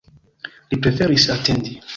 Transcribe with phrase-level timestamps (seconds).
[0.71, 1.81] Li preferis atendi.